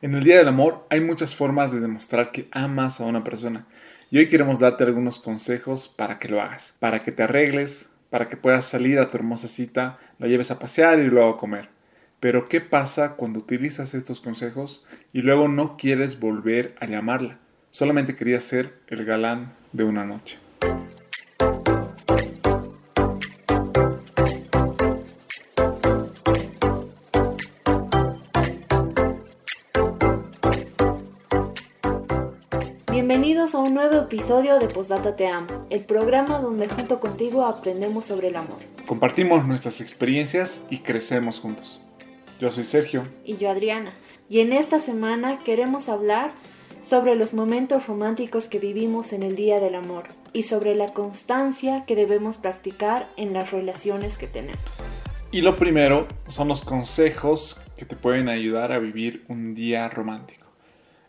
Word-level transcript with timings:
En 0.00 0.14
el 0.14 0.22
Día 0.22 0.38
del 0.38 0.46
Amor 0.46 0.86
hay 0.90 1.00
muchas 1.00 1.34
formas 1.34 1.72
de 1.72 1.80
demostrar 1.80 2.30
que 2.30 2.46
amas 2.52 3.00
a 3.00 3.04
una 3.04 3.24
persona 3.24 3.66
y 4.12 4.18
hoy 4.18 4.28
queremos 4.28 4.60
darte 4.60 4.84
algunos 4.84 5.18
consejos 5.18 5.88
para 5.88 6.20
que 6.20 6.28
lo 6.28 6.40
hagas, 6.40 6.76
para 6.78 7.00
que 7.00 7.10
te 7.10 7.24
arregles, 7.24 7.90
para 8.08 8.28
que 8.28 8.36
puedas 8.36 8.64
salir 8.64 9.00
a 9.00 9.08
tu 9.08 9.16
hermosa 9.16 9.48
cita, 9.48 9.98
la 10.20 10.28
lleves 10.28 10.52
a 10.52 10.60
pasear 10.60 11.00
y 11.00 11.08
luego 11.08 11.30
a 11.30 11.36
comer. 11.36 11.70
Pero 12.20 12.48
¿qué 12.48 12.60
pasa 12.60 13.16
cuando 13.16 13.40
utilizas 13.40 13.92
estos 13.94 14.20
consejos 14.20 14.84
y 15.12 15.22
luego 15.22 15.48
no 15.48 15.76
quieres 15.76 16.20
volver 16.20 16.76
a 16.78 16.86
llamarla? 16.86 17.38
Solamente 17.72 18.14
querías 18.14 18.44
ser 18.44 18.74
el 18.86 19.04
galán 19.04 19.52
de 19.72 19.82
una 19.82 20.04
noche. 20.04 20.38
Bienvenidos 33.18 33.56
a 33.56 33.58
un 33.58 33.74
nuevo 33.74 33.96
episodio 33.96 34.60
de 34.60 34.68
Postdata 34.68 35.16
Te 35.16 35.26
Amo, 35.26 35.66
el 35.70 35.84
programa 35.84 36.38
donde 36.38 36.68
junto 36.68 37.00
contigo 37.00 37.44
aprendemos 37.44 38.04
sobre 38.04 38.28
el 38.28 38.36
amor. 38.36 38.58
Compartimos 38.86 39.44
nuestras 39.44 39.80
experiencias 39.80 40.60
y 40.70 40.78
crecemos 40.78 41.40
juntos. 41.40 41.80
Yo 42.38 42.52
soy 42.52 42.62
Sergio. 42.62 43.02
Y 43.24 43.36
yo 43.36 43.50
Adriana. 43.50 43.92
Y 44.30 44.38
en 44.38 44.52
esta 44.52 44.78
semana 44.78 45.40
queremos 45.40 45.88
hablar 45.88 46.30
sobre 46.80 47.16
los 47.16 47.34
momentos 47.34 47.88
románticos 47.88 48.44
que 48.44 48.60
vivimos 48.60 49.12
en 49.12 49.24
el 49.24 49.34
Día 49.34 49.58
del 49.58 49.74
Amor 49.74 50.04
y 50.32 50.44
sobre 50.44 50.76
la 50.76 50.92
constancia 50.92 51.84
que 51.86 51.96
debemos 51.96 52.36
practicar 52.36 53.08
en 53.16 53.32
las 53.32 53.50
relaciones 53.50 54.16
que 54.16 54.28
tenemos. 54.28 54.62
Y 55.32 55.40
lo 55.40 55.56
primero 55.56 56.06
son 56.28 56.46
los 56.46 56.62
consejos 56.62 57.60
que 57.76 57.84
te 57.84 57.96
pueden 57.96 58.28
ayudar 58.28 58.70
a 58.70 58.78
vivir 58.78 59.24
un 59.26 59.56
día 59.56 59.88
romántico. 59.88 60.47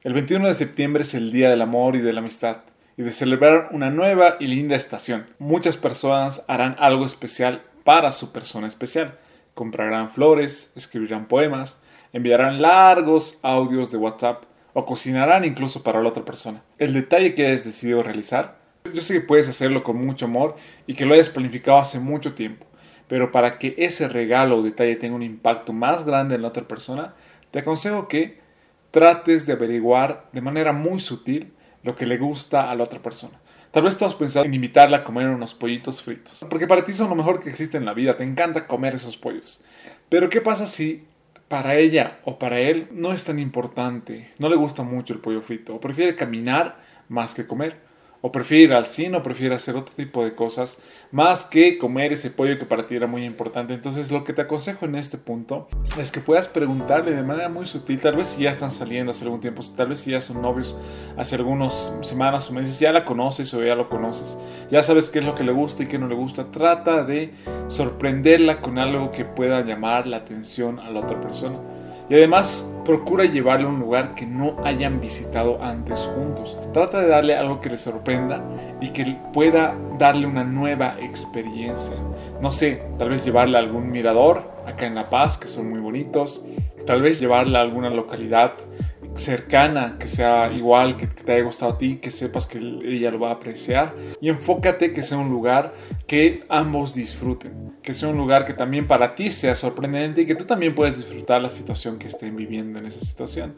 El 0.02 0.14
21 0.14 0.48
de 0.48 0.54
septiembre 0.56 1.02
es 1.04 1.14
el 1.14 1.30
Día 1.30 1.50
del 1.50 1.62
Amor 1.62 1.98
y 1.98 2.00
de 2.00 2.14
la 2.14 2.22
Amistad 2.22 2.60
y 2.96 3.04
de 3.04 3.12
celebrar 3.12 3.68
una 3.74 3.90
nueva 3.90 4.38
y 4.40 4.48
linda 4.48 4.78
estación. 4.78 5.28
Muchas 5.40 5.76
personas 5.76 6.46
harán 6.48 6.78
algo 6.80 7.04
especial 7.04 7.64
para 7.84 8.14
su 8.14 8.32
persona 8.32 8.66
especial. 8.66 9.20
Comprarán 9.56 10.10
flores, 10.10 10.72
escribirán 10.78 11.28
poemas, 11.28 11.82
enviarán 12.14 12.62
largos 12.62 13.42
audios 13.44 13.92
de 13.92 13.98
WhatsApp 13.98 14.44
o 14.72 14.86
cocinarán 14.86 15.44
incluso 15.44 15.84
para 15.84 16.02
la 16.02 16.08
otra 16.08 16.24
persona. 16.24 16.64
El 16.78 16.94
detalle 16.94 17.36
que 17.36 17.48
hayas 17.48 17.66
decidido 17.66 18.02
realizar, 18.02 18.58
yo 18.94 19.02
sé 19.02 19.16
que 19.16 19.28
puedes 19.28 19.50
hacerlo 19.50 19.84
con 19.84 19.98
mucho 19.98 20.28
amor 20.28 20.56
y 20.88 20.94
que 20.94 21.06
lo 21.06 21.14
hayas 21.14 21.28
planificado 21.28 21.78
hace 21.78 22.00
mucho 22.00 22.36
tiempo, 22.36 22.66
pero 23.10 23.34
para 23.34 23.60
que 23.60 23.76
ese 23.78 24.08
regalo 24.08 24.60
o 24.60 24.64
detalle 24.64 24.96
tenga 24.96 25.18
un 25.18 25.24
impacto 25.24 25.74
más 25.74 26.06
grande 26.06 26.36
en 26.36 26.44
la 26.44 26.48
otra 26.48 26.70
persona, 26.70 27.16
te 27.52 27.60
aconsejo 27.60 28.08
que 28.08 28.48
trates 28.92 29.46
de 29.46 29.54
averiguar 29.54 30.30
de 30.32 30.42
manera 30.42 30.74
muy 30.74 31.00
sutil 31.00 31.54
lo 31.84 31.96
que 31.96 32.06
le 32.06 32.18
gusta 32.18 32.70
a 32.70 32.76
la 32.76 32.84
otra 32.84 33.02
persona. 33.02 33.40
Tal 33.72 33.84
vez 33.84 33.98
tú 33.98 34.06
has 34.06 34.16
pensado 34.16 34.46
en 34.46 34.54
invitarla 34.54 34.98
a 34.98 35.04
comer 35.04 35.28
unos 35.28 35.54
pollitos 35.54 36.02
fritos, 36.02 36.46
porque 36.50 36.66
para 36.66 36.84
ti 36.84 36.94
son 36.94 37.10
lo 37.10 37.16
mejor 37.16 37.40
que 37.40 37.50
existe 37.50 37.78
en 37.78 37.86
la 37.86 37.94
vida, 37.94 38.18
te 38.18 38.24
encanta 38.24 38.66
comer 38.66 38.96
esos 38.96 39.16
pollos. 39.16 39.64
Pero 40.10 40.30
¿qué 40.30 40.42
pasa 40.42 40.66
si 40.66 41.06
para 41.48 41.76
ella 41.76 42.20
o 42.24 42.40
para 42.40 42.60
él 42.60 42.88
no 42.92 43.14
es 43.14 43.26
tan 43.26 43.38
importante, 43.38 44.30
no 44.40 44.50
le 44.50 44.56
gusta 44.56 44.82
mucho 44.82 45.14
el 45.14 45.20
pollo 45.20 45.42
frito, 45.42 45.76
o 45.76 45.80
prefiere 45.80 46.16
caminar 46.16 46.80
más 47.10 47.36
que 47.36 47.46
comer? 47.46 47.89
O 48.22 48.32
prefiere 48.32 48.76
al 48.76 48.86
cine 48.86 49.18
o 49.18 49.24
prefiere 49.24 49.56
hacer 49.56 49.76
otro 49.76 49.94
tipo 49.96 50.24
de 50.24 50.36
cosas 50.36 50.78
más 51.12 51.46
que 51.46 51.78
comer 51.78 52.14
ese 52.14 52.30
pollo 52.30 52.58
que 52.58 52.66
para 52.66 52.86
ti 52.86 52.96
era 52.96 53.08
muy 53.08 53.24
importante. 53.24 53.74
Entonces 53.74 54.12
lo 54.12 54.24
que 54.24 54.34
te 54.34 54.42
aconsejo 54.42 54.86
en 54.86 54.96
este 54.96 55.18
punto 55.18 55.68
es 55.98 56.12
que 56.12 56.20
puedas 56.20 56.48
preguntarle 56.48 57.12
de 57.12 57.24
manera 57.24 57.50
muy 57.50 57.66
sutil, 57.66 58.00
tal 58.02 58.18
vez 58.18 58.28
si 58.28 58.44
ya 58.44 58.52
están 58.52 58.72
saliendo 58.72 59.12
hace 59.12 59.24
algún 59.24 59.40
tiempo, 59.40 59.62
tal 59.76 59.90
vez 59.90 60.06
ya 60.06 60.22
son 60.22 60.42
novios 60.42 60.78
hace 61.18 61.36
algunas 61.36 61.94
semanas 62.02 62.50
o 62.50 62.54
meses, 62.54 62.80
ya 62.80 62.92
la 62.92 63.06
conoces 63.06 63.54
o 63.54 63.64
ya 63.64 63.76
lo 63.76 63.90
conoces, 63.90 64.38
ya 64.70 64.84
sabes 64.84 65.10
qué 65.10 65.20
es 65.20 65.26
lo 65.26 65.36
que 65.36 65.44
le 65.44 65.52
gusta 65.52 65.84
y 65.84 65.88
qué 65.88 65.98
no 65.98 66.08
le 66.08 66.16
gusta, 66.16 66.52
trata 66.52 67.04
de 67.04 67.34
sorprenderla 67.68 68.62
con 68.62 68.78
algo 68.78 69.12
que 69.12 69.26
pueda 69.26 69.62
llamar 69.62 70.08
la 70.08 70.18
atención 70.18 70.80
a 70.80 70.90
la 70.90 71.02
otra 71.02 71.20
persona. 71.22 71.60
Y 72.10 72.16
además 72.16 72.68
procura 72.90 73.26
llevarle 73.26 73.68
a 73.68 73.70
un 73.70 73.80
lugar 73.80 74.16
que 74.16 74.26
no 74.26 74.56
hayan 74.66 75.00
visitado 75.00 75.62
antes 75.62 76.12
juntos. 76.16 76.58
Trata 76.74 77.02
de 77.02 77.08
darle 77.08 77.36
algo 77.36 77.62
que 77.62 77.70
le 77.70 77.78
sorprenda 77.78 78.44
y 78.82 78.88
que 78.88 79.16
pueda 79.32 79.78
darle 80.00 80.26
una 80.26 80.44
nueva 80.44 80.96
experiencia. 81.00 81.96
No 82.42 82.52
sé, 82.52 82.82
tal 82.98 83.10
vez 83.10 83.24
llevarle 83.24 83.58
a 83.58 83.60
algún 83.60 83.92
mirador 83.92 84.50
acá 84.66 84.88
en 84.88 84.96
La 84.96 85.08
Paz, 85.08 85.38
que 85.38 85.48
son 85.48 85.70
muy 85.70 85.80
bonitos. 85.80 86.44
Tal 86.88 87.04
vez 87.04 87.20
llevarle 87.20 87.60
a 87.60 87.62
alguna 87.62 87.92
localidad 87.92 88.54
cercana, 89.20 89.98
que 90.00 90.08
sea 90.08 90.52
igual, 90.52 90.98
que, 90.98 91.08
te 91.08 91.34
haya 91.34 91.44
gustado 91.44 91.74
a 91.74 91.78
ti, 91.78 91.98
que 91.98 92.12
sepas 92.12 92.48
que 92.48 92.58
ella 92.58 93.12
lo 93.12 93.20
va 93.20 93.30
a 93.30 93.34
apreciar. 93.34 93.96
Y 94.22 94.30
enfócate 94.30 94.94
que 94.94 95.04
sea 95.04 95.18
un 95.18 95.30
lugar 95.30 95.74
que 96.08 96.44
ambos 96.50 96.94
disfruten, 96.94 97.74
que 97.82 97.94
sea 97.94 98.10
un 98.10 98.18
lugar 98.18 98.46
que 98.46 98.54
también 98.54 98.88
para 98.88 99.16
ti 99.16 99.30
sea 99.30 99.56
sorprendente 99.56 100.22
y 100.22 100.26
que 100.26 100.36
tú 100.36 100.46
también 100.46 100.76
puedas 100.76 100.98
disfrutar 100.98 101.42
la 101.42 101.50
situación 101.50 102.00
que 102.00 102.08
estén 102.08 102.36
viviendo 102.36 102.80
en 102.80 102.86
esa 102.86 103.02
situación. 103.02 103.56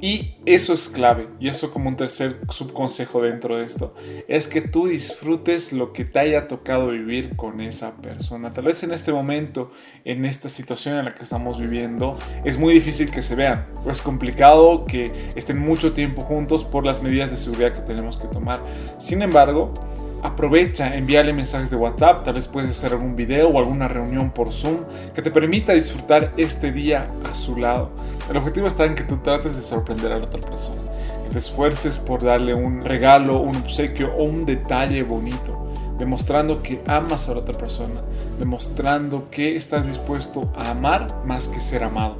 Y 0.00 0.34
eso 0.44 0.72
es 0.72 0.88
clave, 0.88 1.28
y 1.40 1.48
eso 1.48 1.70
como 1.70 1.88
un 1.88 1.96
tercer 1.96 2.38
subconsejo 2.50 3.22
dentro 3.22 3.56
de 3.56 3.64
esto, 3.64 3.94
es 4.28 4.48
que 4.48 4.60
tú 4.60 4.86
disfrutes 4.86 5.72
lo 5.72 5.92
que 5.92 6.04
te 6.04 6.18
haya 6.18 6.46
tocado 6.46 6.88
vivir 6.88 7.36
con 7.36 7.60
esa 7.60 7.96
persona. 7.96 8.50
Tal 8.50 8.64
vez 8.64 8.82
en 8.82 8.92
este 8.92 9.12
momento, 9.12 9.70
en 10.04 10.24
esta 10.24 10.48
situación 10.48 10.98
en 10.98 11.06
la 11.06 11.14
que 11.14 11.22
estamos 11.22 11.58
viviendo, 11.58 12.18
es 12.44 12.58
muy 12.58 12.74
difícil 12.74 13.10
que 13.10 13.22
se 13.22 13.34
vean, 13.34 13.66
o 13.84 13.90
es 13.90 14.02
complicado 14.02 14.84
que 14.84 14.93
estén 15.34 15.58
mucho 15.58 15.92
tiempo 15.92 16.22
juntos 16.22 16.64
por 16.64 16.84
las 16.84 17.02
medidas 17.02 17.30
de 17.30 17.36
seguridad 17.36 17.72
que 17.72 17.80
tenemos 17.80 18.16
que 18.16 18.28
tomar. 18.28 18.60
Sin 18.98 19.22
embargo, 19.22 19.72
aprovecha, 20.24 20.96
envíale 20.96 21.34
mensajes 21.34 21.68
de 21.68 21.76
WhatsApp, 21.76 22.24
tal 22.24 22.34
vez 22.34 22.48
puedes 22.48 22.70
hacer 22.70 22.92
algún 22.92 23.14
video 23.14 23.48
o 23.50 23.58
alguna 23.58 23.88
reunión 23.88 24.30
por 24.30 24.50
Zoom 24.50 24.78
que 25.14 25.20
te 25.20 25.30
permita 25.30 25.74
disfrutar 25.74 26.32
este 26.38 26.72
día 26.72 27.08
a 27.30 27.34
su 27.34 27.56
lado. 27.56 27.90
El 28.30 28.38
objetivo 28.38 28.66
está 28.66 28.86
en 28.86 28.94
que 28.94 29.04
tú 29.04 29.18
trates 29.18 29.54
de 29.54 29.60
sorprender 29.60 30.12
a 30.12 30.18
la 30.18 30.24
otra 30.24 30.40
persona, 30.40 30.80
que 31.24 31.30
te 31.30 31.38
esfuerces 31.38 31.98
por 31.98 32.22
darle 32.22 32.54
un 32.54 32.82
regalo, 32.84 33.38
un 33.40 33.56
obsequio 33.56 34.14
o 34.14 34.24
un 34.24 34.46
detalle 34.46 35.02
bonito, 35.02 35.70
demostrando 35.98 36.62
que 36.62 36.80
amas 36.86 37.28
a 37.28 37.34
la 37.34 37.40
otra 37.40 37.58
persona, 37.58 38.00
demostrando 38.38 39.28
que 39.30 39.56
estás 39.56 39.86
dispuesto 39.86 40.50
a 40.56 40.70
amar 40.70 41.06
más 41.26 41.48
que 41.48 41.60
ser 41.60 41.84
amado. 41.84 42.16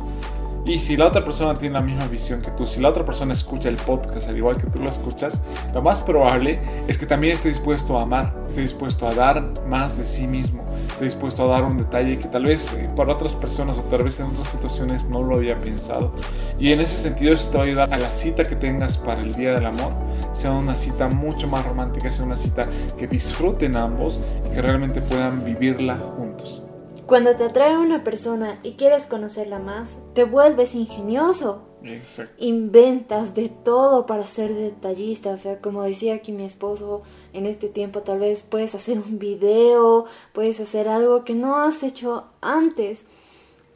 Y 0.66 0.78
si 0.78 0.96
la 0.96 1.08
otra 1.08 1.22
persona 1.22 1.54
tiene 1.54 1.74
la 1.74 1.82
misma 1.82 2.06
visión 2.06 2.40
que 2.40 2.50
tú, 2.52 2.64
si 2.64 2.80
la 2.80 2.88
otra 2.88 3.04
persona 3.04 3.34
escucha 3.34 3.68
el 3.68 3.76
podcast 3.76 4.28
al 4.28 4.36
igual 4.36 4.56
que 4.56 4.66
tú 4.66 4.78
lo 4.78 4.88
escuchas, 4.88 5.40
lo 5.74 5.82
más 5.82 6.00
probable 6.00 6.58
es 6.88 6.96
que 6.96 7.04
también 7.04 7.34
esté 7.34 7.50
dispuesto 7.50 7.98
a 7.98 8.02
amar, 8.02 8.34
esté 8.48 8.62
dispuesto 8.62 9.06
a 9.06 9.14
dar 9.14 9.44
más 9.66 9.98
de 9.98 10.06
sí 10.06 10.26
mismo, 10.26 10.64
esté 10.88 11.04
dispuesto 11.04 11.44
a 11.44 11.48
dar 11.48 11.64
un 11.64 11.76
detalle 11.76 12.18
que 12.18 12.28
tal 12.28 12.46
vez 12.46 12.72
eh, 12.72 12.88
para 12.96 13.12
otras 13.12 13.34
personas 13.36 13.76
o 13.76 13.82
tal 13.82 14.04
vez 14.04 14.18
en 14.20 14.26
otras 14.26 14.48
situaciones 14.48 15.06
no 15.10 15.22
lo 15.22 15.36
había 15.36 15.54
pensado. 15.56 16.12
Y 16.58 16.72
en 16.72 16.80
ese 16.80 16.96
sentido 16.96 17.34
eso 17.34 17.48
te 17.48 17.58
va 17.58 17.64
a 17.64 17.66
ayudar 17.66 17.92
a 17.92 17.98
la 17.98 18.10
cita 18.10 18.44
que 18.44 18.56
tengas 18.56 18.96
para 18.96 19.20
el 19.20 19.34
Día 19.34 19.52
del 19.52 19.66
Amor 19.66 19.92
sea 20.34 20.50
una 20.50 20.76
cita 20.76 21.08
mucho 21.08 21.46
más 21.46 21.64
romántica, 21.64 22.10
sea 22.10 22.26
una 22.26 22.36
cita 22.36 22.66
que 22.98 23.06
disfruten 23.06 23.76
ambos 23.76 24.18
y 24.46 24.54
que 24.54 24.62
realmente 24.62 25.00
puedan 25.00 25.44
vivirla 25.44 25.96
juntos. 25.96 26.63
Cuando 27.06 27.36
te 27.36 27.44
atrae 27.44 27.76
una 27.76 28.02
persona 28.02 28.58
y 28.62 28.72
quieres 28.72 29.04
conocerla 29.04 29.58
más, 29.58 29.98
te 30.14 30.24
vuelves 30.24 30.74
ingenioso. 30.74 31.62
Exacto. 31.82 32.34
Inventas 32.38 33.34
de 33.34 33.50
todo 33.50 34.06
para 34.06 34.26
ser 34.26 34.54
detallista. 34.54 35.30
O 35.30 35.38
sea, 35.38 35.60
como 35.60 35.82
decía 35.82 36.14
aquí 36.14 36.32
mi 36.32 36.44
esposo, 36.44 37.02
en 37.34 37.44
este 37.44 37.68
tiempo 37.68 38.00
tal 38.00 38.20
vez 38.20 38.42
puedes 38.42 38.74
hacer 38.74 38.98
un 38.98 39.18
video, 39.18 40.06
puedes 40.32 40.60
hacer 40.60 40.88
algo 40.88 41.24
que 41.24 41.34
no 41.34 41.58
has 41.58 41.82
hecho 41.82 42.24
antes. 42.40 43.04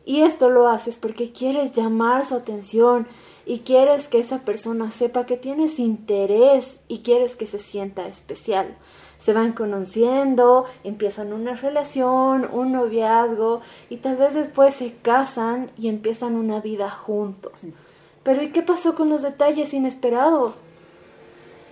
Y 0.07 0.23
esto 0.23 0.49
lo 0.49 0.69
haces 0.69 0.97
porque 0.97 1.33
quieres 1.33 1.75
llamar 1.75 2.25
su 2.25 2.35
atención 2.35 3.07
y 3.45 3.59
quieres 3.59 4.09
que 4.09 4.21
esa 4.21 4.39
persona 4.39 4.91
sepa 4.91 5.27
que 5.27 5.37
tienes 5.37 5.79
interés 5.79 6.79
y 6.89 7.01
quieres 7.01 7.37
que 7.37 7.47
se 7.47 7.59
sienta 7.59 8.09
especial 8.09 8.79
se 9.19 9.33
van 9.33 9.53
conociendo, 9.53 10.65
empiezan 10.85 11.33
una 11.33 11.55
relación, 11.55 12.49
un 12.53 12.73
noviazgo 12.73 13.61
y 13.91 13.99
tal 13.99 14.17
vez 14.17 14.35
después 14.35 14.75
se 14.75 14.95
casan 14.95 15.71
y 15.77 15.89
empiezan 15.89 16.37
una 16.37 16.61
vida 16.61 16.91
juntos. 16.91 17.63
Pero 18.23 18.43
¿y 18.43 18.51
qué 18.51 18.63
pasó 18.63 18.95
con 18.95 19.09
los 19.09 19.23
detalles 19.23 19.75
inesperados? 19.75 20.57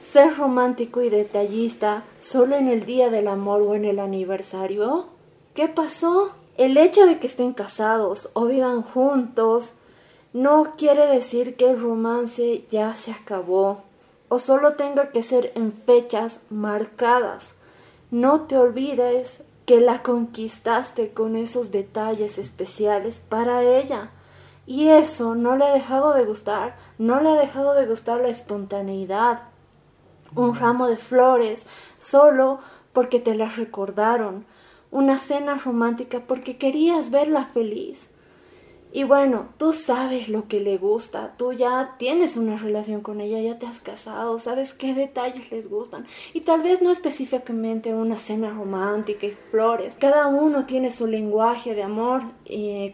Ser 0.01 0.37
romántico 0.37 1.03
y 1.03 1.11
detallista 1.11 2.05
solo 2.19 2.57
en 2.57 2.69
el 2.69 2.87
día 2.87 3.11
del 3.11 3.29
amor 3.29 3.63
o 3.63 3.75
en 3.75 3.85
el 3.85 3.99
aniversario. 3.99 5.07
¿Qué 5.55 5.69
pasó? 5.69 6.33
El 6.57 6.77
hecho 6.79 7.07
de 7.07 7.19
que 7.19 7.27
estén 7.27 7.53
casados 7.53 8.31
o 8.33 8.47
vivan 8.47 8.83
juntos 8.83 9.75
no 10.33 10.75
quiere 10.77 11.07
decir 11.07 11.57
que 11.57 11.71
el 11.71 11.81
romance 11.81 12.65
ya 12.71 12.95
se 12.95 13.13
acabó 13.13 13.83
o 14.29 14.39
solo 14.39 14.73
tenga 14.73 15.11
que 15.11 15.23
ser 15.23 15.53
en 15.55 15.73
fechas 15.73 16.41
marcadas. 16.51 17.55
No 18.11 18.43
te 18.43 18.57
olvides 18.57 19.43
que 19.67 19.81
la 19.81 20.03
conquistaste 20.03 21.13
con 21.13 21.37
esos 21.37 21.71
detalles 21.71 22.39
especiales 22.39 23.21
para 23.29 23.63
ella. 23.63 24.11
Y 24.67 24.89
eso 24.89 25.35
no 25.35 25.57
le 25.57 25.67
ha 25.67 25.73
dejado 25.73 26.13
de 26.13 26.25
gustar, 26.25 26.77
No 26.99 27.21
le 27.21 27.29
ha 27.31 27.35
dejado 27.35 27.75
de 27.75 27.87
gustar 27.87 28.21
la 28.21 28.29
espontaneidad, 28.29 29.43
un 30.35 30.55
ramo 30.55 30.87
de 30.87 30.97
flores, 30.97 31.67
solo 31.99 32.59
porque 32.93 33.21
te 33.21 33.35
las 33.35 33.57
recordaron, 33.57 34.47
una 34.91 35.19
cena 35.19 35.57
romántica 35.57 36.23
porque 36.27 36.57
querías 36.57 37.11
verla 37.11 37.45
feliz. 37.45 38.11
Y 38.93 39.05
bueno, 39.05 39.49
tú 39.59 39.75
sabes 39.75 40.29
lo 40.29 40.49
que 40.49 40.61
le 40.61 40.79
gusta, 40.79 41.35
tú 41.37 41.53
ya 41.53 41.97
tienes 41.99 42.37
una 42.37 42.57
relación 42.57 43.03
con 43.03 43.21
ella, 43.21 43.41
ya 43.41 43.59
te 43.59 43.67
has 43.67 43.81
casado, 43.81 44.39
sabes 44.39 44.73
qué 44.73 44.95
detalles 44.95 45.51
les 45.53 45.69
gustan. 45.69 46.07
Y 46.33 46.41
tal 46.41 46.63
vez 46.63 46.81
no 46.81 46.91
específicamente 46.91 47.95
una 47.95 48.17
cena 48.17 48.51
romántica 48.51 49.27
y 49.27 49.33
flores. 49.33 49.97
Cada 49.99 50.29
uno 50.29 50.65
tiene 50.65 50.91
su 50.91 51.07
lenguaje 51.07 51.75
de 51.75 51.83
amor, 51.83 52.23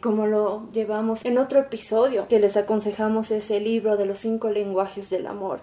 como 0.03 0.27
lo 0.27 0.69
llevamos 0.73 1.25
en 1.25 1.39
otro 1.39 1.61
episodio 1.61 2.27
que 2.27 2.41
les 2.41 2.56
aconsejamos 2.56 3.31
ese 3.31 3.61
libro 3.61 3.97
de 3.97 4.06
los 4.06 4.19
cinco 4.19 4.50
lenguajes 4.50 5.09
del 5.09 5.27
amor. 5.29 5.61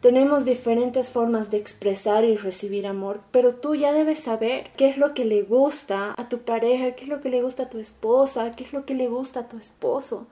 Tenemos 0.00 0.46
diferentes 0.46 1.10
formas 1.10 1.50
de 1.50 1.58
expresar 1.58 2.24
y 2.24 2.38
recibir 2.38 2.86
amor, 2.86 3.20
pero 3.30 3.54
tú 3.56 3.74
ya 3.74 3.92
debes 3.92 4.20
saber 4.20 4.70
qué 4.78 4.88
es 4.88 4.96
lo 4.96 5.12
que 5.12 5.26
le 5.26 5.42
gusta 5.42 6.14
a 6.16 6.30
tu 6.30 6.38
pareja, 6.38 6.92
qué 6.92 7.04
es 7.04 7.08
lo 7.10 7.20
que 7.20 7.28
le 7.28 7.42
gusta 7.42 7.64
a 7.64 7.68
tu 7.68 7.78
esposa, 7.78 8.52
qué 8.52 8.64
es 8.64 8.72
lo 8.72 8.86
que 8.86 8.94
le 8.94 9.08
gusta 9.08 9.40
a 9.40 9.48
tu 9.48 9.58
esposo. 9.58 10.26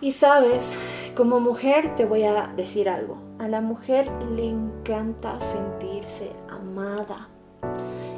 Y 0.00 0.12
sabes, 0.12 0.72
como 1.14 1.38
mujer 1.38 1.96
te 1.96 2.06
voy 2.06 2.22
a 2.22 2.46
decir 2.56 2.88
algo. 2.88 3.18
A 3.38 3.46
la 3.46 3.60
mujer 3.60 4.10
le 4.34 4.48
encanta 4.48 5.38
sentirse 5.38 6.30
amada. 6.48 7.28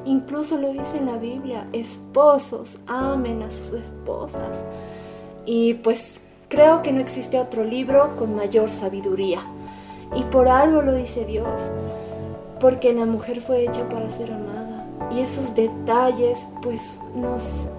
Incluso 0.04 0.56
lo 0.56 0.72
dice 0.72 0.98
en 0.98 1.06
la 1.06 1.16
Biblia, 1.16 1.66
esposos 1.72 2.78
amen 2.86 3.42
a 3.42 3.50
sus 3.50 3.72
esposas. 3.72 4.64
Y 5.46 5.74
pues 5.74 6.20
creo 6.48 6.82
que 6.82 6.92
no 6.92 7.00
existe 7.00 7.40
otro 7.40 7.64
libro 7.64 8.14
con 8.16 8.36
mayor 8.36 8.70
sabiduría 8.70 9.42
y 10.14 10.22
por 10.24 10.48
algo 10.48 10.82
lo 10.82 10.94
dice 10.94 11.24
Dios, 11.24 11.70
porque 12.60 12.92
la 12.92 13.06
mujer 13.06 13.40
fue 13.40 13.64
hecha 13.64 13.88
para 13.88 14.10
ser 14.10 14.32
amada. 14.32 14.86
Y 15.10 15.20
esos 15.20 15.54
detalles 15.54 16.46
pues 16.62 16.82
nos 17.14 17.70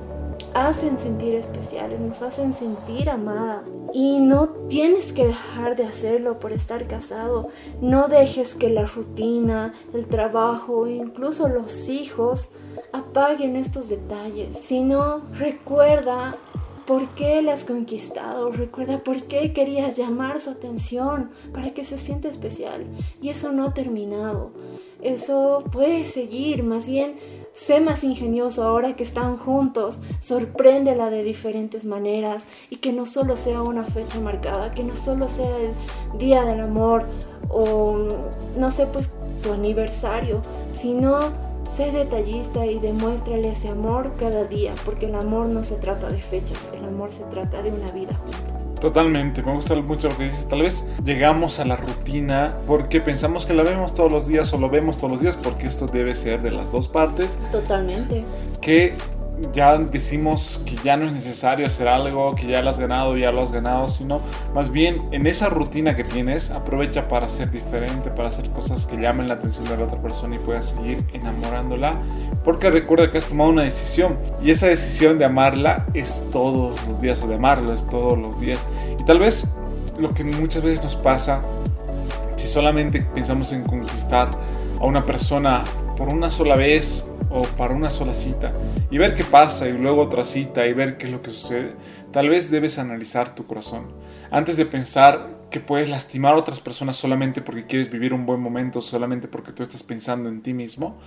hacen 0.53 0.99
sentir 0.99 1.35
especiales, 1.35 1.99
nos 1.99 2.21
hacen 2.21 2.53
sentir 2.53 3.09
amadas. 3.09 3.69
Y 3.93 4.19
no 4.19 4.49
tienes 4.69 5.13
que 5.13 5.27
dejar 5.27 5.75
de 5.75 5.85
hacerlo 5.85 6.39
por 6.39 6.51
estar 6.51 6.87
casado. 6.87 7.49
No 7.81 8.07
dejes 8.07 8.55
que 8.55 8.69
la 8.69 8.85
rutina, 8.85 9.73
el 9.93 10.07
trabajo 10.07 10.87
incluso 10.87 11.47
los 11.47 11.89
hijos 11.89 12.49
apaguen 12.93 13.55
estos 13.55 13.89
detalles, 13.89 14.57
sino 14.63 15.21
recuerda 15.33 16.37
por 16.91 17.07
qué 17.15 17.41
le 17.41 17.53
has 17.53 17.63
conquistado, 17.63 18.51
recuerda 18.51 19.01
por 19.01 19.23
qué 19.23 19.53
querías 19.53 19.95
llamar 19.95 20.41
su 20.41 20.49
atención 20.49 21.31
para 21.53 21.69
que 21.69 21.85
se 21.85 21.97
sienta 21.97 22.27
especial. 22.27 22.85
Y 23.21 23.29
eso 23.29 23.53
no 23.53 23.67
ha 23.67 23.73
terminado. 23.73 24.51
Eso 25.01 25.63
puede 25.71 26.03
seguir, 26.05 26.63
más 26.63 26.87
bien 26.87 27.15
sé 27.53 27.79
más 27.79 28.03
ingenioso 28.03 28.65
ahora 28.65 28.97
que 28.97 29.03
están 29.03 29.37
juntos, 29.37 29.99
sorpréndela 30.19 31.09
de 31.09 31.23
diferentes 31.23 31.85
maneras 31.85 32.43
y 32.69 32.75
que 32.77 32.91
no 32.91 33.05
solo 33.05 33.37
sea 33.37 33.61
una 33.61 33.85
fecha 33.85 34.19
marcada, 34.19 34.73
que 34.73 34.83
no 34.83 34.97
solo 34.97 35.29
sea 35.29 35.59
el 35.59 36.19
día 36.19 36.43
del 36.43 36.59
amor 36.59 37.05
o 37.47 38.05
no 38.57 38.69
sé 38.69 38.85
pues 38.85 39.09
tu 39.41 39.53
aniversario, 39.53 40.41
sino 40.75 41.50
Sé 41.81 41.91
detallista 41.91 42.63
y 42.63 42.77
demuéstrale 42.77 43.53
ese 43.53 43.69
amor 43.69 44.15
cada 44.19 44.43
día, 44.43 44.71
porque 44.85 45.07
el 45.07 45.15
amor 45.15 45.47
no 45.47 45.63
se 45.63 45.73
trata 45.77 46.11
de 46.11 46.21
fechas, 46.21 46.69
el 46.77 46.85
amor 46.85 47.11
se 47.11 47.23
trata 47.23 47.63
de 47.63 47.71
una 47.71 47.89
vida 47.91 48.13
juntos. 48.13 48.79
Totalmente, 48.79 49.41
me 49.41 49.55
gusta 49.55 49.73
mucho 49.73 50.09
lo 50.09 50.15
que 50.15 50.25
dices. 50.25 50.47
Tal 50.47 50.61
vez 50.61 50.85
llegamos 51.03 51.59
a 51.59 51.65
la 51.65 51.77
rutina 51.77 52.53
porque 52.67 53.01
pensamos 53.01 53.47
que 53.47 53.55
la 53.55 53.63
vemos 53.63 53.95
todos 53.95 54.11
los 54.11 54.27
días 54.27 54.53
o 54.53 54.59
lo 54.59 54.69
vemos 54.69 54.97
todos 54.97 55.09
los 55.09 55.21
días 55.21 55.35
porque 55.41 55.65
esto 55.65 55.87
debe 55.87 56.13
ser 56.13 56.43
de 56.43 56.51
las 56.51 56.71
dos 56.71 56.87
partes. 56.87 57.39
Totalmente. 57.51 58.25
Que 58.61 58.93
ya 59.53 59.77
decimos 59.77 60.61
que 60.65 60.75
ya 60.83 60.97
no 60.97 61.05
es 61.05 61.11
necesario 61.11 61.65
hacer 61.65 61.87
algo, 61.87 62.35
que 62.35 62.47
ya 62.47 62.61
lo 62.61 62.69
has 62.69 62.79
ganado, 62.79 63.17
ya 63.17 63.31
lo 63.31 63.41
has 63.41 63.51
ganado, 63.51 63.87
sino 63.89 64.21
más 64.53 64.71
bien 64.71 65.07
en 65.11 65.27
esa 65.27 65.49
rutina 65.49 65.95
que 65.95 66.03
tienes, 66.03 66.51
aprovecha 66.51 67.07
para 67.07 67.29
ser 67.29 67.51
diferente, 67.51 68.11
para 68.11 68.29
hacer 68.29 68.49
cosas 68.51 68.85
que 68.85 68.97
llamen 68.97 69.27
la 69.27 69.35
atención 69.35 69.65
de 69.65 69.77
la 69.77 69.85
otra 69.85 70.01
persona 70.01 70.35
y 70.35 70.39
puedas 70.39 70.69
seguir 70.69 71.03
enamorándola, 71.13 72.01
porque 72.43 72.69
recuerda 72.69 73.09
que 73.09 73.17
has 73.17 73.25
tomado 73.25 73.49
una 73.49 73.63
decisión 73.63 74.17
y 74.41 74.51
esa 74.51 74.67
decisión 74.67 75.17
de 75.17 75.25
amarla 75.25 75.85
es 75.93 76.23
todos 76.31 76.79
los 76.87 77.01
días 77.01 77.21
o 77.23 77.27
de 77.27 77.35
amarlo 77.35 77.73
es 77.73 77.85
todos 77.87 78.17
los 78.17 78.39
días. 78.39 78.65
Y 78.99 79.03
tal 79.03 79.19
vez 79.19 79.47
lo 79.99 80.13
que 80.13 80.23
muchas 80.23 80.63
veces 80.63 80.83
nos 80.83 80.95
pasa, 80.95 81.41
si 82.35 82.47
solamente 82.47 83.01
pensamos 83.01 83.51
en 83.51 83.63
conquistar 83.63 84.29
a 84.79 84.85
una 84.85 85.05
persona 85.05 85.63
por 85.97 86.13
una 86.13 86.31
sola 86.31 86.55
vez 86.55 87.05
o 87.31 87.43
para 87.43 87.73
una 87.73 87.89
sola 87.89 88.13
cita 88.13 88.53
y 88.89 88.97
ver 88.97 89.15
qué 89.15 89.23
pasa 89.23 89.67
y 89.67 89.73
luego 89.73 90.01
otra 90.01 90.25
cita 90.25 90.67
y 90.67 90.73
ver 90.73 90.97
qué 90.97 91.05
es 91.05 91.11
lo 91.11 91.21
que 91.21 91.31
sucede, 91.31 91.73
tal 92.11 92.29
vez 92.29 92.51
debes 92.51 92.77
analizar 92.77 93.35
tu 93.35 93.45
corazón. 93.45 93.87
Antes 94.29 94.57
de 94.57 94.65
pensar 94.65 95.41
que 95.49 95.59
puedes 95.59 95.89
lastimar 95.89 96.33
a 96.33 96.37
otras 96.37 96.59
personas 96.59 96.95
solamente 96.95 97.41
porque 97.41 97.65
quieres 97.65 97.89
vivir 97.89 98.13
un 98.13 98.25
buen 98.25 98.39
momento, 98.39 98.81
solamente 98.81 99.27
porque 99.27 99.51
tú 99.51 99.63
estás 99.63 99.83
pensando 99.83 100.29
en 100.29 100.41
ti 100.41 100.53
mismo, 100.53 100.97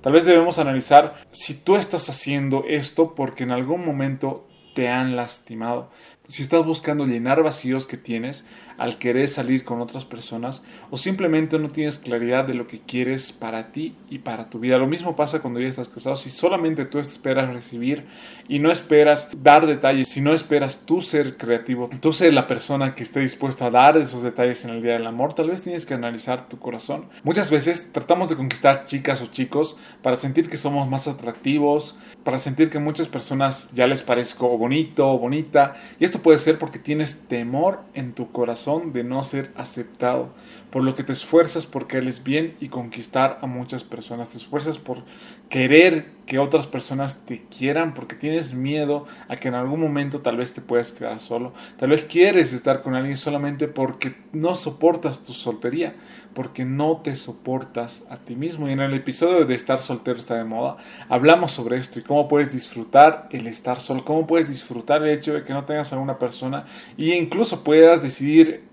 tal 0.00 0.12
vez 0.12 0.24
debemos 0.24 0.58
analizar 0.58 1.22
si 1.30 1.54
tú 1.54 1.76
estás 1.76 2.08
haciendo 2.08 2.64
esto 2.68 3.14
porque 3.14 3.44
en 3.44 3.50
algún 3.50 3.84
momento 3.84 4.46
te 4.74 4.88
han 4.88 5.16
lastimado. 5.16 5.90
Si 6.28 6.42
estás 6.42 6.64
buscando 6.64 7.06
llenar 7.06 7.42
vacíos 7.42 7.86
que 7.86 7.96
tienes 7.96 8.46
al 8.80 8.96
querer 8.96 9.28
salir 9.28 9.62
con 9.62 9.82
otras 9.82 10.06
personas 10.06 10.62
o 10.90 10.96
simplemente 10.96 11.58
no 11.58 11.68
tienes 11.68 11.98
claridad 11.98 12.46
de 12.46 12.54
lo 12.54 12.66
que 12.66 12.80
quieres 12.80 13.30
para 13.30 13.72
ti 13.72 13.94
y 14.08 14.20
para 14.20 14.48
tu 14.48 14.58
vida. 14.58 14.78
Lo 14.78 14.86
mismo 14.86 15.16
pasa 15.16 15.40
cuando 15.40 15.60
ya 15.60 15.68
estás 15.68 15.90
casado. 15.90 16.16
Si 16.16 16.30
solamente 16.30 16.86
tú 16.86 16.98
esperas 16.98 17.52
recibir 17.52 18.06
y 18.48 18.58
no 18.58 18.72
esperas 18.72 19.28
dar 19.36 19.66
detalles, 19.66 20.08
si 20.08 20.22
no 20.22 20.32
esperas 20.32 20.86
tú 20.86 21.02
ser 21.02 21.36
creativo, 21.36 21.90
tú 22.00 22.14
ser 22.14 22.32
la 22.32 22.46
persona 22.46 22.94
que 22.94 23.02
esté 23.02 23.20
dispuesta 23.20 23.66
a 23.66 23.70
dar 23.70 23.98
esos 23.98 24.22
detalles 24.22 24.64
en 24.64 24.70
el 24.70 24.80
día 24.80 24.94
del 24.94 25.06
amor, 25.06 25.34
tal 25.34 25.50
vez 25.50 25.60
tienes 25.60 25.84
que 25.84 25.92
analizar 25.92 26.48
tu 26.48 26.58
corazón. 26.58 27.04
Muchas 27.22 27.50
veces 27.50 27.92
tratamos 27.92 28.30
de 28.30 28.36
conquistar 28.36 28.84
chicas 28.84 29.20
o 29.20 29.26
chicos 29.26 29.76
para 30.00 30.16
sentir 30.16 30.48
que 30.48 30.56
somos 30.56 30.88
más 30.88 31.06
atractivos, 31.06 31.98
para 32.24 32.38
sentir 32.38 32.70
que 32.70 32.78
muchas 32.78 33.08
personas 33.08 33.68
ya 33.74 33.86
les 33.86 34.00
parezco 34.00 34.56
bonito 34.56 35.06
o 35.06 35.18
bonita 35.18 35.74
y 35.98 36.06
esto 36.06 36.20
puede 36.20 36.38
ser 36.38 36.56
porque 36.56 36.78
tienes 36.78 37.28
temor 37.28 37.80
en 37.92 38.14
tu 38.14 38.32
corazón 38.32 38.69
de 38.78 39.02
no 39.02 39.24
ser 39.24 39.50
aceptado, 39.56 40.30
por 40.70 40.84
lo 40.84 40.94
que 40.94 41.02
te 41.02 41.12
esfuerzas 41.12 41.66
por 41.66 41.88
caerles 41.88 42.22
bien 42.22 42.54
y 42.60 42.68
conquistar 42.68 43.38
a 43.42 43.46
muchas 43.46 43.82
personas. 43.82 44.30
Te 44.30 44.36
esfuerzas 44.36 44.78
por 44.78 45.02
querer 45.48 46.06
que 46.26 46.38
otras 46.38 46.68
personas 46.68 47.26
te 47.26 47.42
quieran 47.46 47.92
porque 47.92 48.14
tienes 48.14 48.54
miedo 48.54 49.06
a 49.26 49.36
que 49.36 49.48
en 49.48 49.54
algún 49.54 49.80
momento 49.80 50.20
tal 50.20 50.36
vez 50.36 50.54
te 50.54 50.60
puedas 50.60 50.92
quedar 50.92 51.18
solo. 51.18 51.52
Tal 51.76 51.90
vez 51.90 52.04
quieres 52.04 52.52
estar 52.52 52.82
con 52.82 52.94
alguien 52.94 53.16
solamente 53.16 53.66
porque 53.66 54.14
no 54.32 54.54
soportas 54.54 55.24
tu 55.24 55.34
soltería, 55.34 55.96
porque 56.34 56.64
no 56.64 56.98
te 56.98 57.16
soportas 57.16 58.04
a 58.10 58.18
ti 58.18 58.36
mismo. 58.36 58.68
Y 58.68 58.72
en 58.72 58.80
el 58.80 58.94
episodio 58.94 59.44
de 59.44 59.56
Estar 59.56 59.82
soltero 59.82 60.18
está 60.18 60.36
de 60.36 60.44
moda, 60.44 60.76
hablamos 61.08 61.50
sobre 61.50 61.78
esto 61.78 61.98
y 61.98 62.02
cómo 62.02 62.28
puedes 62.28 62.52
disfrutar 62.52 63.28
el 63.32 63.48
estar 63.48 63.80
solo, 63.80 64.04
cómo 64.04 64.28
puedes 64.28 64.48
disfrutar 64.48 65.02
el 65.02 65.10
hecho 65.10 65.34
de 65.34 65.42
que 65.42 65.52
no 65.52 65.64
tengas 65.64 65.92
a 65.92 65.98
una 65.98 66.20
persona 66.20 66.64
e 66.96 67.16
incluso 67.16 67.64
puedas 67.64 68.02
decidir 68.02 68.69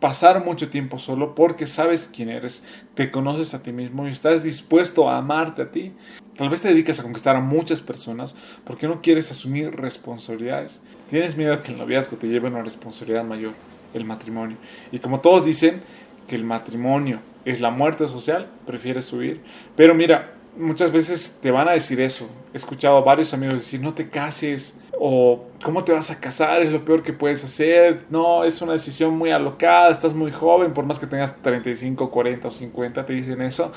pasar 0.00 0.44
mucho 0.44 0.70
tiempo 0.70 0.98
solo 0.98 1.34
porque 1.34 1.66
sabes 1.66 2.10
quién 2.12 2.30
eres, 2.30 2.62
te 2.94 3.10
conoces 3.10 3.54
a 3.54 3.62
ti 3.62 3.70
mismo 3.70 4.08
y 4.08 4.10
estás 4.10 4.42
dispuesto 4.42 5.08
a 5.08 5.18
amarte 5.18 5.62
a 5.62 5.70
ti. 5.70 5.92
Tal 6.36 6.48
vez 6.48 6.62
te 6.62 6.68
dedicas 6.68 6.98
a 6.98 7.02
conquistar 7.02 7.36
a 7.36 7.40
muchas 7.40 7.80
personas 7.80 8.36
porque 8.64 8.88
no 8.88 9.02
quieres 9.02 9.30
asumir 9.30 9.70
responsabilidades. 9.76 10.82
Tienes 11.08 11.36
miedo 11.36 11.60
que 11.60 11.72
el 11.72 11.78
noviazgo 11.78 12.16
te 12.16 12.28
lleve 12.28 12.48
a 12.48 12.50
una 12.50 12.62
responsabilidad 12.62 13.24
mayor, 13.24 13.52
el 13.92 14.04
matrimonio. 14.04 14.56
Y 14.90 14.98
como 15.00 15.20
todos 15.20 15.44
dicen 15.44 15.82
que 16.26 16.36
el 16.36 16.44
matrimonio 16.44 17.20
es 17.44 17.60
la 17.60 17.70
muerte 17.70 18.06
social, 18.06 18.48
prefieres 18.64 19.12
huir. 19.12 19.42
Pero 19.76 19.94
mira, 19.94 20.34
muchas 20.56 20.92
veces 20.92 21.38
te 21.42 21.50
van 21.50 21.68
a 21.68 21.72
decir 21.72 22.00
eso. 22.00 22.30
He 22.54 22.56
escuchado 22.56 22.96
a 22.96 23.02
varios 23.02 23.34
amigos 23.34 23.56
decir, 23.56 23.80
no 23.80 23.92
te 23.92 24.08
cases, 24.08 24.78
o 24.98 25.49
cómo 25.62 25.84
te 25.84 25.92
vas 25.92 26.10
a 26.10 26.18
casar, 26.18 26.62
es 26.62 26.72
lo 26.72 26.84
peor 26.84 27.02
que 27.02 27.12
puedes 27.12 27.44
hacer, 27.44 28.04
no, 28.10 28.44
es 28.44 28.60
una 28.62 28.72
decisión 28.72 29.16
muy 29.16 29.30
alocada, 29.30 29.90
estás 29.90 30.14
muy 30.14 30.30
joven, 30.30 30.72
por 30.72 30.84
más 30.84 30.98
que 30.98 31.06
tengas 31.06 31.36
35, 31.42 32.10
40 32.10 32.48
o 32.48 32.50
50, 32.50 33.06
te 33.06 33.12
dicen 33.12 33.42
eso. 33.42 33.72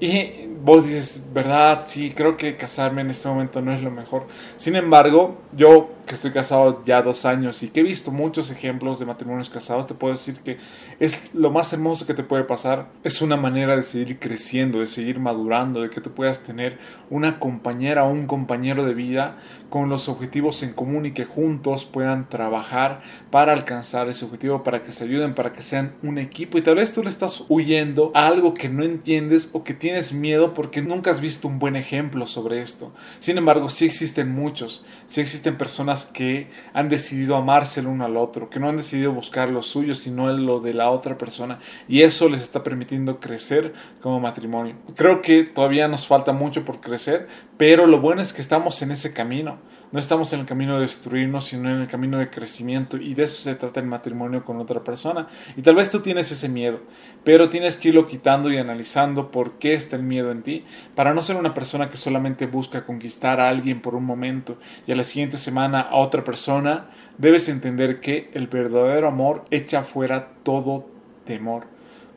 Y 0.00 0.46
vos 0.62 0.86
dices, 0.86 1.26
verdad, 1.32 1.82
sí, 1.84 2.12
creo 2.14 2.36
que 2.36 2.56
casarme 2.56 3.02
en 3.02 3.10
este 3.10 3.28
momento 3.28 3.60
no 3.60 3.72
es 3.72 3.82
lo 3.82 3.90
mejor. 3.90 4.26
Sin 4.56 4.76
embargo, 4.76 5.38
yo 5.52 5.90
que 6.06 6.14
estoy 6.14 6.32
casado 6.32 6.82
ya 6.84 7.02
dos 7.02 7.24
años 7.24 7.62
y 7.62 7.68
que 7.68 7.80
he 7.80 7.82
visto 7.84 8.10
muchos 8.10 8.50
ejemplos 8.50 8.98
de 8.98 9.06
matrimonios 9.06 9.48
casados, 9.48 9.86
te 9.86 9.94
puedo 9.94 10.14
decir 10.14 10.40
que 10.40 10.58
es 10.98 11.34
lo 11.34 11.50
más 11.50 11.72
hermoso 11.72 12.06
que 12.06 12.14
te 12.14 12.24
puede 12.24 12.44
pasar. 12.44 12.88
Es 13.04 13.22
una 13.22 13.36
manera 13.36 13.76
de 13.76 13.82
seguir 13.82 14.18
creciendo, 14.18 14.80
de 14.80 14.86
seguir 14.86 15.20
madurando, 15.20 15.82
de 15.82 15.90
que 15.90 16.00
tú 16.00 16.10
puedas 16.10 16.40
tener 16.40 16.78
una 17.10 17.38
compañera 17.38 18.04
o 18.04 18.10
un 18.10 18.26
compañero 18.26 18.84
de 18.84 18.94
vida 18.94 19.38
con 19.68 19.88
los 19.88 20.08
objetivos 20.08 20.62
en 20.62 20.72
común 20.72 21.06
y 21.06 21.12
que 21.12 21.19
juntos 21.24 21.84
puedan 21.84 22.28
trabajar 22.28 23.00
para 23.30 23.52
alcanzar 23.52 24.08
ese 24.08 24.24
objetivo, 24.24 24.62
para 24.62 24.82
que 24.82 24.92
se 24.92 25.04
ayuden, 25.04 25.34
para 25.34 25.52
que 25.52 25.62
sean 25.62 25.94
un 26.02 26.18
equipo. 26.18 26.58
Y 26.58 26.62
tal 26.62 26.76
vez 26.76 26.92
tú 26.92 27.02
le 27.02 27.08
estás 27.08 27.44
huyendo 27.48 28.12
a 28.14 28.26
algo 28.26 28.54
que 28.54 28.68
no 28.68 28.82
entiendes 28.82 29.50
o 29.52 29.64
que 29.64 29.74
tienes 29.74 30.12
miedo 30.12 30.54
porque 30.54 30.82
nunca 30.82 31.10
has 31.10 31.20
visto 31.20 31.48
un 31.48 31.58
buen 31.58 31.76
ejemplo 31.76 32.26
sobre 32.26 32.62
esto. 32.62 32.92
Sin 33.18 33.38
embargo, 33.38 33.70
sí 33.70 33.84
existen 33.84 34.30
muchos, 34.30 34.84
sí 35.06 35.20
existen 35.20 35.56
personas 35.56 36.06
que 36.06 36.48
han 36.72 36.88
decidido 36.88 37.36
amarse 37.36 37.80
el 37.80 37.86
uno 37.86 38.04
al 38.04 38.16
otro, 38.16 38.50
que 38.50 38.60
no 38.60 38.68
han 38.68 38.76
decidido 38.76 39.12
buscar 39.12 39.48
lo 39.48 39.62
suyo, 39.62 39.94
sino 39.94 40.32
lo 40.32 40.60
de 40.60 40.74
la 40.74 40.90
otra 40.90 41.18
persona. 41.18 41.58
Y 41.88 42.02
eso 42.02 42.28
les 42.28 42.42
está 42.42 42.62
permitiendo 42.62 43.20
crecer 43.20 43.74
como 44.00 44.20
matrimonio. 44.20 44.76
Creo 44.96 45.22
que 45.22 45.44
todavía 45.44 45.88
nos 45.88 46.06
falta 46.06 46.32
mucho 46.32 46.64
por 46.64 46.80
crecer, 46.80 47.28
pero 47.56 47.86
lo 47.86 48.00
bueno 48.00 48.22
es 48.22 48.32
que 48.32 48.40
estamos 48.40 48.80
en 48.82 48.90
ese 48.90 49.12
camino. 49.12 49.58
No 49.92 49.98
estamos 49.98 50.32
en 50.32 50.40
el 50.40 50.46
camino 50.46 50.74
de 50.74 50.82
destruirnos, 50.82 51.46
sino 51.46 51.68
en 51.68 51.80
el 51.80 51.88
camino 51.88 52.18
de 52.18 52.30
crecimiento. 52.30 52.96
Y 52.96 53.14
de 53.14 53.24
eso 53.24 53.42
se 53.42 53.56
trata 53.56 53.80
el 53.80 53.86
matrimonio 53.86 54.44
con 54.44 54.58
otra 54.60 54.84
persona. 54.84 55.26
Y 55.56 55.62
tal 55.62 55.74
vez 55.74 55.90
tú 55.90 55.98
tienes 55.98 56.30
ese 56.30 56.48
miedo, 56.48 56.80
pero 57.24 57.48
tienes 57.48 57.76
que 57.76 57.88
irlo 57.88 58.06
quitando 58.06 58.52
y 58.52 58.58
analizando 58.58 59.32
por 59.32 59.58
qué 59.58 59.74
está 59.74 59.96
el 59.96 60.04
miedo 60.04 60.30
en 60.30 60.42
ti, 60.42 60.64
para 60.94 61.12
no 61.12 61.22
ser 61.22 61.34
una 61.34 61.54
persona 61.54 61.90
que 61.90 61.96
solamente 61.96 62.46
busca 62.46 62.84
conquistar 62.84 63.40
a 63.40 63.48
alguien 63.48 63.82
por 63.82 63.96
un 63.96 64.04
momento 64.04 64.58
y 64.86 64.92
a 64.92 64.96
la 64.96 65.02
siguiente 65.02 65.36
semana 65.36 65.80
a 65.80 65.96
otra 65.96 66.22
persona. 66.22 66.90
Debes 67.18 67.48
entender 67.48 67.98
que 67.98 68.30
el 68.32 68.46
verdadero 68.46 69.08
amor 69.08 69.44
echa 69.50 69.82
fuera 69.82 70.28
todo 70.44 70.86
temor. 71.24 71.66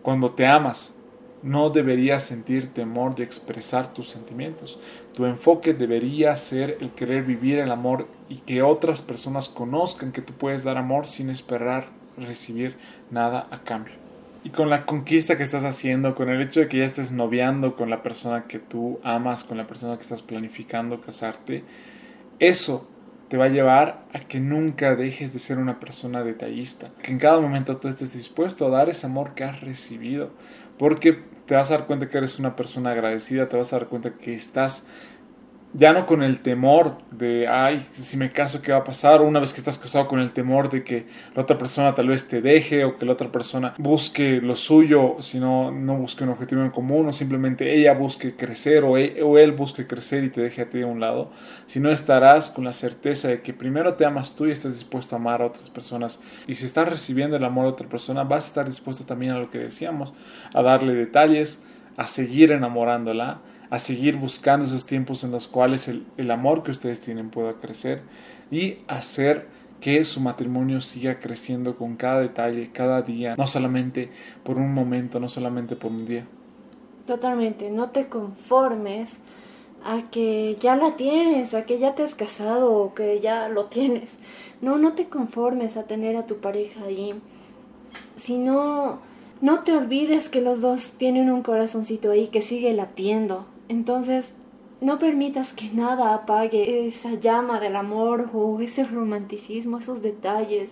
Cuando 0.04 0.32
te 0.32 0.46
amas, 0.46 0.96
no 1.44 1.70
deberías 1.70 2.24
sentir 2.24 2.74
temor 2.74 3.16
de 3.16 3.24
expresar 3.24 3.94
tus 3.94 4.10
sentimientos. 4.10 4.80
Tu 5.14 5.26
enfoque 5.26 5.74
debería 5.74 6.36
ser 6.36 6.78
el 6.80 6.92
querer 6.92 7.24
vivir 7.24 7.60
el 7.60 7.72
amor 7.72 8.08
y 8.30 8.38
que 8.38 8.62
otras 8.62 9.02
personas 9.02 9.50
conozcan 9.50 10.14
que 10.14 10.22
tú 10.22 10.34
puedes 10.34 10.64
dar 10.64 10.78
amor 10.78 11.06
sin 11.06 11.30
esperar 11.30 11.88
recibir 12.18 12.78
nada 13.12 13.48
a 13.52 13.64
cambio. 13.64 13.94
Y 14.46 14.50
con 14.50 14.70
la 14.70 14.86
conquista 14.86 15.38
que 15.38 15.44
estás 15.44 15.64
haciendo, 15.64 16.16
con 16.16 16.30
el 16.30 16.42
hecho 16.42 16.62
de 16.62 16.68
que 16.68 16.80
ya 16.80 16.86
estés 16.86 17.12
noviando 17.12 17.76
con 17.76 17.90
la 17.90 18.04
persona 18.04 18.44
que 18.44 18.60
tú 18.60 19.00
amas, 19.04 19.44
con 19.44 19.58
la 19.58 19.68
persona 19.68 19.96
que 19.96 20.04
estás 20.04 20.22
planificando 20.22 21.02
casarte, 21.02 21.64
eso 22.40 22.88
te 23.30 23.38
va 23.38 23.46
a 23.46 23.50
llevar 23.50 24.06
a 24.14 24.20
que 24.20 24.40
nunca 24.40 24.96
dejes 24.96 25.34
de 25.34 25.40
ser 25.40 25.58
una 25.58 25.80
persona 25.80 26.24
detallista, 26.24 26.92
que 27.02 27.12
en 27.12 27.20
cada 27.20 27.40
momento 27.40 27.78
tú 27.78 27.88
estés 27.88 28.14
dispuesto 28.14 28.68
a 28.68 28.70
dar 28.70 28.90
ese 28.90 29.08
amor 29.08 29.34
que 29.34 29.44
has 29.44 29.62
recibido, 29.62 30.32
porque 30.78 31.24
te 31.46 31.56
vas 31.56 31.72
a 31.72 31.78
dar 31.78 31.88
cuenta 31.88 32.08
que 32.08 32.18
eres 32.18 32.40
una 32.40 32.56
persona 32.56 32.92
agradecida, 32.92 33.50
te 33.50 33.58
vas 33.58 33.74
a 33.74 33.80
dar 33.80 33.88
cuenta 33.88 34.14
que 34.14 34.34
estás 34.34 34.86
ya 35.74 35.92
no 35.92 36.06
con 36.06 36.22
el 36.22 36.40
temor 36.40 36.98
de, 37.10 37.48
ay, 37.48 37.84
si 37.92 38.16
me 38.16 38.32
caso, 38.32 38.62
¿qué 38.62 38.72
va 38.72 38.80
a 38.80 38.84
pasar? 38.84 39.22
Una 39.22 39.40
vez 39.40 39.54
que 39.54 39.60
estás 39.60 39.80
casado 39.80 40.08
con 40.08 40.20
el 40.20 40.32
temor 40.32 40.70
de 40.70 40.84
que 40.84 41.08
la 41.36 41.42
otra 41.42 41.58
persona 41.58 41.96
tal 41.96 42.08
vez 42.08 42.28
te 42.28 42.42
deje 42.42 42.86
o 42.86 42.96
que 42.96 43.06
la 43.06 43.14
otra 43.14 43.32
persona 43.32 43.74
busque 43.80 44.40
lo 44.40 44.56
suyo, 44.56 45.18
sino 45.22 45.72
no 45.72 45.96
busque 45.96 46.24
un 46.24 46.30
objetivo 46.30 46.62
en 46.62 46.70
común 46.70 47.08
o 47.08 47.12
simplemente 47.12 47.76
ella 47.76 47.94
busque 47.94 48.36
crecer 48.36 48.84
o 48.84 48.98
él, 48.98 49.14
e, 49.18 49.24
o 49.24 49.40
él 49.40 49.52
busque 49.52 49.88
crecer 49.88 50.24
y 50.24 50.30
te 50.30 50.42
deje 50.42 50.62
a 50.62 50.70
ti 50.70 50.78
de 50.80 50.86
un 50.86 51.00
lado, 51.00 51.32
si 51.66 51.80
no 51.80 51.90
estarás 51.90 52.52
con 52.52 52.64
la 52.64 52.74
certeza 52.74 53.30
de 53.30 53.42
que 53.42 53.54
primero 53.54 53.96
te 53.96 54.06
amas 54.06 54.36
tú 54.36 54.46
y 54.46 54.52
estás 54.52 54.76
dispuesto 54.76 55.16
a 55.16 55.20
amar 55.20 55.42
a 55.42 55.48
otras 55.48 55.72
personas. 55.72 56.20
Y 56.48 56.56
si 56.56 56.66
estás 56.66 56.88
recibiendo 56.88 57.36
el 57.36 57.44
amor 57.44 57.66
de 57.66 57.72
otra 57.72 57.90
persona, 57.90 58.24
vas 58.24 58.44
a 58.46 58.48
estar 58.48 58.66
dispuesto 58.68 59.06
también 59.06 59.32
a 59.32 59.40
lo 59.40 59.50
que 59.50 59.58
decíamos, 59.58 60.14
a 60.54 60.62
darle 60.62 60.94
detalles, 60.94 61.64
a 61.98 62.06
seguir 62.06 62.52
enamorándola 62.52 63.42
a 63.74 63.80
seguir 63.80 64.18
buscando 64.18 64.68
esos 64.68 64.86
tiempos 64.86 65.24
en 65.24 65.32
los 65.32 65.48
cuales 65.48 65.88
el, 65.88 66.30
amor 66.30 66.62
que 66.62 66.70
ustedes 66.70 67.02
tienen 67.02 67.32
pueda 67.32 67.54
crecer 67.54 68.04
y 68.52 68.78
hacer 68.88 69.48
que 69.82 70.06
su 70.06 70.20
matrimonio 70.20 70.80
siga 70.80 71.20
creciendo 71.20 71.76
con 71.76 71.96
cada 71.96 72.20
detalle, 72.22 72.70
cada 72.72 73.02
día, 73.02 73.36
no 73.36 73.48
solamente 73.48 74.12
por 74.44 74.58
un 74.58 74.76
momento, 74.76 75.20
no 75.20 75.28
solamente 75.28 75.76
por 75.76 75.90
un 75.90 76.06
día. 76.06 76.28
Totalmente, 77.08 77.72
no 77.72 77.90
te 77.90 78.06
conformes 78.10 79.16
a 79.84 80.04
que 80.12 80.56
ya 80.62 80.76
la 80.76 80.96
tienes, 80.96 81.56
a 81.56 81.66
que 81.66 81.80
ya 81.80 81.96
te 81.96 82.04
has 82.04 82.14
casado 82.14 82.72
o 82.72 82.94
que 82.94 83.22
ya 83.22 83.50
lo 83.50 83.66
tienes. 83.66 84.12
No, 84.62 84.78
no 84.78 84.94
te 84.94 85.10
conformes 85.10 85.78
a 85.78 85.86
tener 85.86 86.16
a 86.16 86.28
tu 86.28 86.38
pareja 86.38 86.84
ahí, 86.84 87.16
sino 88.18 89.00
no 89.42 89.64
te 89.64 89.76
olvides 89.76 90.30
que 90.30 90.42
los 90.42 90.62
dos 90.62 90.92
tienen 90.92 91.32
un 91.32 91.42
corazoncito 91.42 92.12
ahí 92.12 92.28
que 92.28 92.44
sigue 92.44 92.72
latiendo, 92.74 93.48
entonces, 93.70 94.34
no 94.82 95.00
permitas 95.00 95.54
que 95.54 95.70
nada 95.70 96.14
apague 96.14 96.88
esa 96.88 97.16
llama 97.16 97.60
del 97.60 97.76
amor 97.76 98.30
o 98.34 98.60
ese 98.60 98.84
romanticismo, 98.84 99.78
esos 99.78 100.02
detalles, 100.02 100.72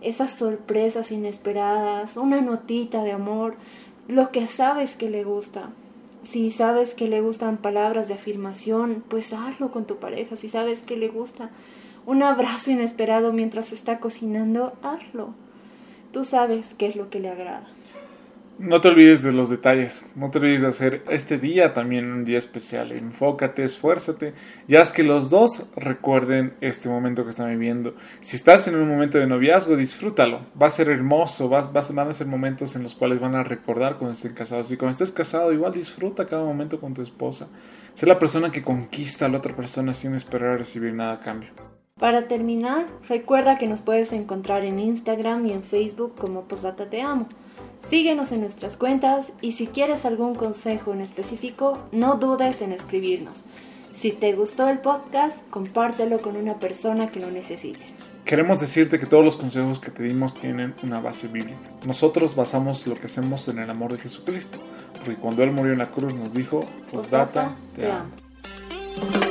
esas 0.00 0.32
sorpresas 0.32 1.10
inesperadas, 1.10 2.16
una 2.16 2.40
notita 2.40 3.02
de 3.02 3.12
amor, 3.12 3.56
lo 4.08 4.30
que 4.30 4.46
sabes 4.46 4.96
que 4.96 5.10
le 5.10 5.24
gusta. 5.24 5.70
Si 6.22 6.52
sabes 6.52 6.94
que 6.94 7.08
le 7.08 7.20
gustan 7.22 7.56
palabras 7.56 8.06
de 8.08 8.14
afirmación, 8.14 9.02
pues 9.08 9.32
hazlo 9.32 9.72
con 9.72 9.84
tu 9.86 9.96
pareja. 9.96 10.36
Si 10.36 10.48
sabes 10.48 10.80
que 10.80 10.96
le 10.96 11.08
gusta 11.08 11.50
un 12.06 12.22
abrazo 12.22 12.70
inesperado 12.70 13.32
mientras 13.32 13.72
está 13.72 14.00
cocinando, 14.00 14.72
hazlo. 14.82 15.34
Tú 16.12 16.24
sabes 16.24 16.74
qué 16.76 16.86
es 16.86 16.96
lo 16.96 17.10
que 17.10 17.20
le 17.20 17.30
agrada. 17.30 17.66
No 18.60 18.82
te 18.82 18.88
olvides 18.88 19.22
de 19.22 19.32
los 19.32 19.48
detalles, 19.48 20.10
no 20.14 20.30
te 20.30 20.38
olvides 20.38 20.60
de 20.60 20.66
hacer 20.68 21.02
este 21.08 21.38
día 21.38 21.72
también 21.72 22.12
un 22.12 22.26
día 22.26 22.36
especial. 22.36 22.92
Enfócate, 22.92 23.64
esfuérzate 23.64 24.34
y 24.68 24.76
haz 24.76 24.92
que 24.92 25.02
los 25.02 25.30
dos 25.30 25.64
recuerden 25.76 26.52
este 26.60 26.90
momento 26.90 27.24
que 27.24 27.30
están 27.30 27.48
viviendo. 27.48 27.94
Si 28.20 28.36
estás 28.36 28.68
en 28.68 28.76
un 28.76 28.86
momento 28.86 29.16
de 29.16 29.26
noviazgo, 29.26 29.76
disfrútalo. 29.76 30.42
Va 30.60 30.66
a 30.66 30.70
ser 30.70 30.90
hermoso, 30.90 31.48
vas, 31.48 31.72
vas, 31.72 31.94
van 31.94 32.08
a 32.08 32.12
ser 32.12 32.26
momentos 32.26 32.76
en 32.76 32.82
los 32.82 32.94
cuales 32.94 33.18
van 33.18 33.34
a 33.34 33.44
recordar 33.44 33.96
cuando 33.96 34.12
estén 34.12 34.34
casados. 34.34 34.70
Y 34.70 34.76
cuando 34.76 34.90
estés 34.90 35.10
casado, 35.10 35.54
igual 35.54 35.72
disfruta 35.72 36.26
cada 36.26 36.44
momento 36.44 36.78
con 36.78 36.92
tu 36.92 37.00
esposa. 37.00 37.48
Sé 37.94 38.04
la 38.04 38.18
persona 38.18 38.52
que 38.52 38.62
conquista 38.62 39.24
a 39.24 39.30
la 39.30 39.38
otra 39.38 39.56
persona 39.56 39.94
sin 39.94 40.14
esperar 40.14 40.58
recibir 40.58 40.92
nada 40.92 41.14
a 41.14 41.20
cambio. 41.20 41.48
Para 41.98 42.28
terminar, 42.28 42.88
recuerda 43.08 43.56
que 43.56 43.66
nos 43.66 43.80
puedes 43.80 44.12
encontrar 44.12 44.64
en 44.64 44.80
Instagram 44.80 45.46
y 45.46 45.52
en 45.52 45.62
Facebook 45.62 46.14
como 46.14 46.44
Posdata 46.46 46.90
Te 46.90 47.00
Amo. 47.00 47.26
Síguenos 47.88 48.30
en 48.32 48.40
nuestras 48.40 48.76
cuentas 48.76 49.32
y 49.40 49.52
si 49.52 49.66
quieres 49.66 50.04
algún 50.04 50.34
consejo 50.34 50.92
en 50.92 51.00
específico, 51.00 51.78
no 51.92 52.16
dudes 52.16 52.62
en 52.62 52.72
escribirnos. 52.72 53.42
Si 53.92 54.12
te 54.12 54.32
gustó 54.32 54.68
el 54.68 54.78
podcast, 54.78 55.36
compártelo 55.50 56.22
con 56.22 56.36
una 56.36 56.58
persona 56.58 57.10
que 57.10 57.20
lo 57.20 57.30
necesite. 57.30 57.84
Queremos 58.24 58.60
decirte 58.60 58.98
que 58.98 59.06
todos 59.06 59.24
los 59.24 59.36
consejos 59.36 59.80
que 59.80 59.90
te 59.90 60.04
dimos 60.04 60.34
tienen 60.34 60.74
una 60.82 61.00
base 61.00 61.26
bíblica. 61.26 61.58
Nosotros 61.84 62.36
basamos 62.36 62.86
lo 62.86 62.94
que 62.94 63.06
hacemos 63.06 63.48
en 63.48 63.58
el 63.58 63.68
amor 63.68 63.92
de 63.92 63.98
Jesucristo, 63.98 64.58
porque 64.94 65.16
cuando 65.16 65.42
Él 65.42 65.50
murió 65.50 65.72
en 65.72 65.78
la 65.78 65.90
cruz 65.90 66.14
nos 66.14 66.32
dijo, 66.32 66.60
Postdata, 66.92 67.56
te 67.74 67.90
amo. 67.90 69.29